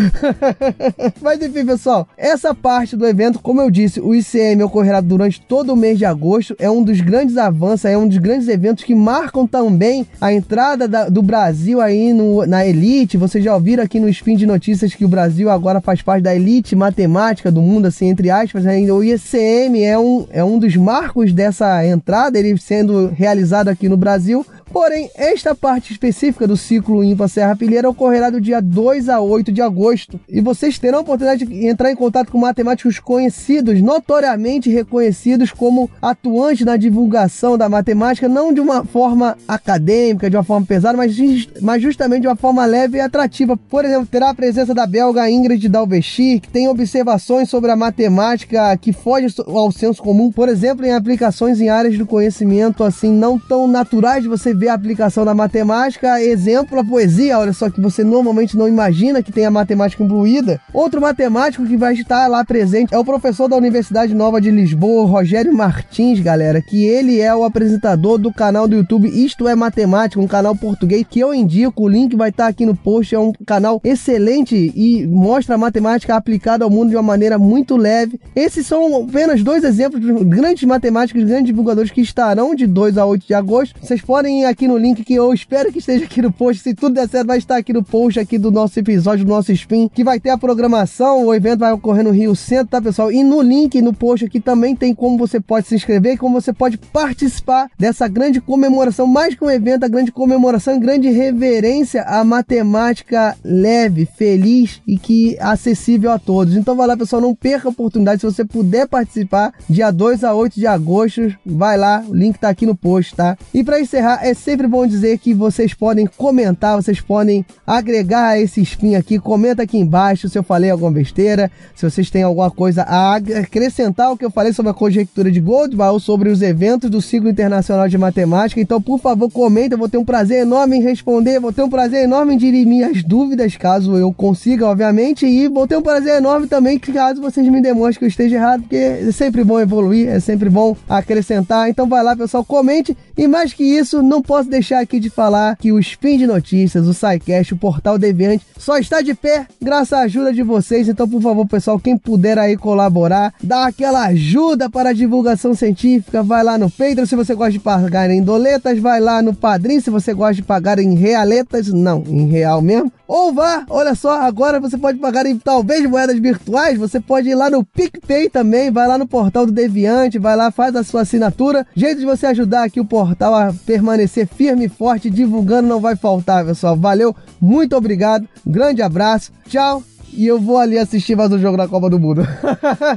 Mas 1.20 1.42
enfim, 1.42 1.66
pessoal, 1.66 2.08
essa 2.16 2.54
parte 2.54 2.96
do 2.96 3.06
evento, 3.06 3.38
como 3.38 3.60
eu 3.60 3.70
disse, 3.70 4.00
o 4.00 4.14
ICM 4.14 4.62
ocorrerá 4.62 5.02
durante 5.02 5.38
todo 5.42 5.74
o 5.74 5.76
mês 5.76 5.98
de 5.98 6.06
agosto. 6.06 6.56
É 6.58 6.70
um 6.70 6.82
dos 6.82 7.02
grandes 7.02 7.36
avanços, 7.36 7.84
é 7.84 7.98
um 7.98 8.08
dos 8.08 8.16
grandes 8.16 8.48
eventos 8.48 8.82
que 8.82 8.94
marcam 8.94 9.46
também 9.46 10.06
a 10.18 10.32
entrada 10.32 10.88
da, 10.88 11.10
do 11.10 11.20
Brasil 11.22 11.82
aí 11.82 12.14
no, 12.14 12.46
na 12.46 12.66
elite. 12.66 13.18
Vocês 13.18 13.44
já 13.44 13.54
ouviram 13.54 13.84
aqui 13.84 14.00
no 14.00 14.08
Spin 14.08 14.36
de 14.36 14.46
Notícias 14.46 14.94
que 14.94 15.04
o 15.04 15.08
Brasil 15.08 15.50
agora 15.50 15.82
faz 15.82 16.00
parte 16.00 16.22
da 16.22 16.34
elite 16.34 16.74
matemática 16.74 17.52
do 17.52 17.60
mundo, 17.60 17.86
assim, 17.86 18.08
entre 18.08 18.30
aspas. 18.30 18.64
Né? 18.64 18.80
O 18.90 19.04
ICM 19.04 19.82
é 19.82 19.98
um, 19.98 20.26
é 20.30 20.42
um 20.42 20.58
dos 20.58 20.74
marcos 20.76 21.34
dessa 21.34 21.86
entrada, 21.86 22.38
ele 22.38 22.56
sendo 22.56 23.08
realizado 23.14 23.68
aqui 23.68 23.86
no 23.86 23.98
Brasil. 23.98 24.46
Porém, 24.72 25.10
esta 25.14 25.54
parte 25.54 25.92
específica 25.92 26.46
do 26.46 26.56
ciclo 26.56 27.02
IMPA 27.02 27.28
Serra 27.28 27.56
Pilheira 27.56 27.88
ocorrerá 27.88 28.30
do 28.30 28.40
dia 28.40 28.60
2 28.60 29.08
a 29.08 29.20
8 29.20 29.52
de 29.52 29.62
agosto. 29.62 30.20
E 30.28 30.40
vocês 30.40 30.78
terão 30.78 30.98
a 30.98 31.02
oportunidade 31.02 31.46
de 31.46 31.66
entrar 31.66 31.90
em 31.90 31.96
contato 31.96 32.30
com 32.30 32.38
matemáticos 32.38 32.98
conhecidos, 32.98 33.80
notoriamente 33.80 34.70
reconhecidos 34.70 35.50
como 35.52 35.90
atuantes 36.02 36.66
na 36.66 36.76
divulgação 36.76 37.56
da 37.56 37.68
matemática, 37.68 38.28
não 38.28 38.52
de 38.52 38.60
uma 38.60 38.84
forma 38.84 39.36
acadêmica, 39.46 40.28
de 40.28 40.36
uma 40.36 40.44
forma 40.44 40.66
pesada, 40.66 40.96
mas, 40.96 41.16
mas 41.60 41.82
justamente 41.82 42.22
de 42.22 42.28
uma 42.28 42.36
forma 42.36 42.64
leve 42.66 42.98
e 42.98 43.00
atrativa. 43.00 43.56
Por 43.56 43.84
exemplo, 43.84 44.06
terá 44.06 44.30
a 44.30 44.34
presença 44.34 44.74
da 44.74 44.86
belga 44.86 45.30
Ingrid 45.30 45.68
Dalvechir, 45.68 46.40
que 46.40 46.48
tem 46.48 46.68
observações 46.68 47.48
sobre 47.48 47.70
a 47.70 47.76
matemática 47.76 48.76
que 48.76 48.92
foge 48.92 49.34
ao 49.46 49.70
senso 49.70 50.02
comum, 50.02 50.30
por 50.30 50.48
exemplo, 50.48 50.84
em 50.84 50.92
aplicações 50.92 51.60
em 51.60 51.68
áreas 51.68 51.96
do 51.96 52.06
conhecimento 52.06 52.84
assim 52.84 53.12
não 53.12 53.38
tão 53.38 53.66
naturais 53.66 54.22
de 54.22 54.28
você 54.28 54.54
ver 54.56 54.68
a 54.68 54.74
aplicação 54.74 55.24
da 55.24 55.34
matemática, 55.34 56.20
exemplo, 56.20 56.78
a 56.78 56.84
poesia, 56.84 57.38
olha 57.38 57.52
só 57.52 57.70
que 57.70 57.80
você 57.80 58.02
normalmente 58.02 58.56
não 58.56 58.68
imagina 58.68 59.22
que 59.22 59.32
tem 59.32 59.44
a 59.44 59.50
matemática 59.50 60.02
incluída. 60.02 60.60
Outro 60.72 61.00
matemático 61.00 61.66
que 61.66 61.76
vai 61.76 61.94
estar 61.94 62.26
lá 62.28 62.44
presente 62.44 62.94
é 62.94 62.98
o 62.98 63.04
professor 63.04 63.48
da 63.48 63.56
Universidade 63.56 64.14
Nova 64.14 64.40
de 64.40 64.50
Lisboa, 64.50 65.06
Rogério 65.06 65.52
Martins, 65.52 66.20
galera, 66.20 66.62
que 66.62 66.84
ele 66.84 67.20
é 67.20 67.34
o 67.34 67.44
apresentador 67.44 68.18
do 68.18 68.32
canal 68.32 68.66
do 68.66 68.76
YouTube 68.76 69.08
Isto 69.08 69.46
é 69.46 69.54
Matemática, 69.54 70.20
um 70.20 70.26
canal 70.26 70.54
português 70.56 71.04
que 71.08 71.20
eu 71.20 71.34
indico, 71.34 71.84
o 71.84 71.88
link 71.88 72.16
vai 72.16 72.30
estar 72.30 72.46
aqui 72.46 72.64
no 72.64 72.74
post, 72.74 73.14
é 73.14 73.18
um 73.18 73.32
canal 73.46 73.80
excelente 73.84 74.72
e 74.74 75.06
mostra 75.06 75.54
a 75.54 75.58
matemática 75.58 76.14
aplicada 76.14 76.64
ao 76.64 76.70
mundo 76.70 76.90
de 76.90 76.96
uma 76.96 77.02
maneira 77.02 77.38
muito 77.38 77.76
leve. 77.76 78.18
Esses 78.34 78.66
são 78.66 79.04
apenas 79.04 79.42
dois 79.42 79.64
exemplos 79.64 80.00
de 80.00 80.24
grandes 80.24 80.64
matemáticos, 80.64 81.22
grandes 81.22 81.46
divulgadores 81.46 81.90
que 81.90 82.00
estarão 82.00 82.54
de 82.54 82.66
2 82.66 82.98
a 82.98 83.04
8 83.04 83.26
de 83.26 83.34
agosto. 83.34 83.78
Vocês 83.80 84.00
podem 84.00 84.45
aqui 84.46 84.66
no 84.68 84.76
link 84.76 85.04
que 85.04 85.14
eu 85.14 85.32
espero 85.32 85.72
que 85.72 85.78
esteja 85.78 86.04
aqui 86.04 86.22
no 86.22 86.32
post. 86.32 86.62
Se 86.62 86.74
tudo 86.74 86.94
der 86.94 87.08
certo, 87.08 87.26
vai 87.26 87.38
estar 87.38 87.56
aqui 87.56 87.72
no 87.72 87.82
post 87.82 88.18
aqui 88.18 88.38
do 88.38 88.50
nosso 88.50 88.78
episódio, 88.78 89.24
do 89.24 89.28
nosso 89.28 89.52
spin, 89.52 89.88
que 89.92 90.04
vai 90.04 90.20
ter 90.20 90.30
a 90.30 90.38
programação. 90.38 91.26
O 91.26 91.34
evento 91.34 91.60
vai 91.60 91.72
ocorrer 91.72 92.04
no 92.04 92.10
Rio 92.10 92.34
Centro, 92.34 92.68
tá, 92.68 92.80
pessoal? 92.80 93.10
E 93.10 93.22
no 93.22 93.40
link, 93.42 93.80
no 93.82 93.92
post 93.92 94.24
aqui, 94.24 94.40
também 94.40 94.74
tem 94.74 94.94
como 94.94 95.18
você 95.18 95.40
pode 95.40 95.66
se 95.66 95.74
inscrever 95.74 96.14
e 96.14 96.16
como 96.16 96.40
você 96.40 96.52
pode 96.52 96.78
participar 96.78 97.68
dessa 97.78 98.08
grande 98.08 98.40
comemoração. 98.40 99.06
Mais 99.06 99.34
que 99.34 99.44
um 99.44 99.50
evento, 99.50 99.84
a 99.84 99.88
grande 99.88 100.12
comemoração, 100.12 100.78
grande 100.78 101.08
reverência 101.10 102.02
à 102.02 102.24
matemática 102.24 103.36
leve, 103.44 104.06
feliz 104.06 104.80
e 104.86 104.98
que 104.98 105.36
acessível 105.40 106.10
a 106.10 106.18
todos. 106.18 106.56
Então 106.56 106.76
vai 106.76 106.86
lá, 106.86 106.96
pessoal, 106.96 107.22
não 107.22 107.34
perca 107.34 107.68
a 107.68 107.70
oportunidade. 107.70 108.20
Se 108.20 108.26
você 108.26 108.44
puder 108.44 108.86
participar, 108.86 109.52
dia 109.68 109.90
2 109.90 110.24
a 110.24 110.34
8 110.34 110.54
de 110.54 110.66
agosto, 110.66 111.34
vai 111.44 111.76
lá, 111.76 112.04
o 112.06 112.14
link 112.14 112.38
tá 112.38 112.48
aqui 112.48 112.66
no 112.66 112.74
post, 112.74 113.14
tá? 113.14 113.36
E 113.52 113.62
para 113.62 113.80
encerrar, 113.80 114.20
é 114.22 114.34
sempre 114.36 114.66
bom 114.66 114.86
dizer 114.86 115.18
que 115.18 115.34
vocês 115.34 115.74
podem 115.74 116.06
comentar, 116.06 116.76
vocês 116.76 117.00
podem 117.00 117.44
agregar 117.66 118.38
esse 118.38 118.60
spin 118.60 118.94
aqui. 118.94 119.18
Comenta 119.18 119.62
aqui 119.62 119.78
embaixo 119.78 120.28
se 120.28 120.38
eu 120.38 120.42
falei 120.42 120.70
alguma 120.70 120.90
besteira, 120.90 121.50
se 121.74 121.88
vocês 121.88 122.10
têm 122.10 122.22
alguma 122.22 122.50
coisa 122.50 122.82
a 122.82 123.16
acrescentar 123.16 124.12
o 124.12 124.16
que 124.16 124.24
eu 124.24 124.30
falei 124.30 124.52
sobre 124.52 124.70
a 124.70 124.74
conjectura 124.74 125.30
de 125.30 125.40
Goldbach 125.40 126.00
sobre 126.00 126.28
os 126.28 126.42
eventos 126.42 126.88
do 126.88 127.02
ciclo 127.02 127.28
internacional 127.28 127.88
de 127.88 127.98
matemática. 127.98 128.60
Então, 128.60 128.80
por 128.80 128.98
favor, 128.98 129.30
comenta, 129.30 129.74
eu 129.74 129.78
vou 129.78 129.88
ter 129.88 129.98
um 129.98 130.04
prazer 130.04 130.42
enorme 130.42 130.76
em 130.76 130.82
responder, 130.82 131.40
vou 131.40 131.52
ter 131.52 131.62
um 131.62 131.70
prazer 131.70 132.04
enorme 132.04 132.34
em 132.34 132.38
dirimir 132.38 132.86
as 132.86 133.02
dúvidas, 133.02 133.56
caso 133.56 133.96
eu 133.96 134.12
consiga, 134.12 134.66
obviamente, 134.66 135.26
e 135.26 135.48
vou 135.48 135.66
ter 135.66 135.76
um 135.76 135.82
prazer 135.82 136.16
enorme 136.16 136.46
também 136.46 136.78
caso 136.78 137.20
vocês 137.20 137.46
me 137.48 137.60
demonstrem 137.60 137.98
que 137.98 138.04
eu 138.04 138.08
esteja 138.08 138.36
errado, 138.36 138.62
porque 138.62 138.76
é 138.76 139.12
sempre 139.12 139.42
bom 139.42 139.58
evoluir, 139.58 140.08
é 140.08 140.20
sempre 140.20 140.48
bom 140.48 140.76
acrescentar. 140.88 141.68
Então, 141.68 141.88
vai 141.88 142.02
lá, 142.02 142.16
pessoal, 142.16 142.44
comente. 142.44 142.96
E 143.16 143.26
mais 143.26 143.52
que 143.54 143.64
isso, 143.64 144.02
não 144.02 144.20
posso 144.20 144.50
deixar 144.50 144.80
aqui 144.80 145.00
de 145.00 145.08
falar 145.08 145.56
que 145.56 145.72
o 145.72 145.78
Spin 145.78 146.18
de 146.18 146.26
Notícias, 146.26 146.86
o 146.86 146.92
SciCast, 146.92 147.54
o 147.54 147.56
Portal 147.56 147.98
Deviante, 147.98 148.44
só 148.58 148.76
está 148.76 149.00
de 149.00 149.14
pé 149.14 149.46
graças 149.60 149.94
à 149.94 150.02
ajuda 150.02 150.34
de 150.34 150.42
vocês. 150.42 150.86
Então, 150.86 151.08
por 151.08 151.22
favor, 151.22 151.46
pessoal, 151.46 151.80
quem 151.80 151.96
puder 151.96 152.38
aí 152.38 152.56
colaborar, 152.58 153.32
dar 153.42 153.66
aquela 153.66 154.06
ajuda 154.06 154.68
para 154.68 154.90
a 154.90 154.92
divulgação 154.92 155.54
científica, 155.54 156.22
vai 156.22 156.44
lá 156.44 156.58
no 156.58 156.70
Patreon 156.70 157.06
se 157.06 157.16
você 157.16 157.34
gosta 157.34 157.52
de 157.52 157.58
pagar 157.58 158.10
em 158.10 158.22
doletas, 158.22 158.78
vai 158.78 159.00
lá 159.00 159.22
no 159.22 159.32
Padrim 159.34 159.80
se 159.80 159.88
você 159.88 160.12
gosta 160.12 160.34
de 160.34 160.42
pagar 160.42 160.78
em 160.78 160.94
realetas, 160.94 161.68
não, 161.68 162.04
em 162.06 162.26
real 162.26 162.60
mesmo. 162.60 162.92
Ou 163.08 163.32
vá, 163.32 163.64
olha 163.70 163.94
só, 163.94 164.20
agora 164.20 164.58
você 164.58 164.76
pode 164.76 164.98
pagar 164.98 165.26
em 165.26 165.38
talvez 165.38 165.88
moedas 165.88 166.18
virtuais, 166.18 166.78
você 166.78 166.98
pode 166.98 167.28
ir 167.28 167.34
lá 167.34 167.48
no 167.48 167.64
PicPay 167.64 168.28
também, 168.28 168.70
vai 168.70 168.88
lá 168.88 168.98
no 168.98 169.06
portal 169.06 169.46
do 169.46 169.52
Deviante, 169.52 170.18
vai 170.18 170.34
lá, 170.34 170.50
faz 170.50 170.74
a 170.74 170.82
sua 170.82 171.02
assinatura. 171.02 171.66
Jeito 171.74 172.00
de 172.00 172.06
você 172.06 172.26
ajudar 172.26 172.64
aqui 172.64 172.80
o 172.80 172.84
portal 172.84 173.34
a 173.34 173.54
permanecer 173.64 174.26
firme 174.26 174.64
e 174.66 174.68
forte, 174.68 175.08
divulgando 175.08 175.68
não 175.68 175.80
vai 175.80 175.94
faltar, 175.94 176.44
pessoal. 176.44 176.76
Valeu, 176.76 177.14
muito 177.40 177.76
obrigado, 177.76 178.28
grande 178.44 178.82
abraço, 178.82 179.30
tchau. 179.48 179.82
E 180.12 180.26
eu 180.26 180.40
vou 180.40 180.58
ali 180.58 180.78
assistir 180.78 181.14
mais 181.14 181.30
um 181.30 181.38
jogo 181.38 181.56
da 181.56 181.68
Copa 181.68 181.90
do 181.90 182.00
Mundo. 182.00 182.26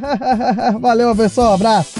Valeu, 0.80 1.16
pessoal, 1.16 1.54
abraço. 1.54 2.00